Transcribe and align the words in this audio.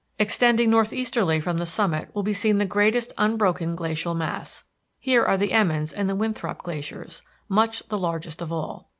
Extending 0.17 0.71
northeasterly 0.71 1.39
from 1.41 1.57
the 1.59 1.65
summit 1.67 2.09
will 2.15 2.23
be 2.23 2.33
seen 2.33 2.57
the 2.57 2.65
greatest 2.65 3.13
unbroken 3.19 3.75
glacial 3.75 4.15
mass. 4.15 4.63
Here 4.99 5.23
are 5.23 5.37
the 5.37 5.51
Emmons 5.51 5.93
and 5.93 6.09
the 6.09 6.15
Winthrop 6.15 6.63
Glaciers, 6.63 7.21
much 7.47 7.87
the 7.89 7.99
largest 7.99 8.41
of 8.41 8.51
all. 8.51 8.89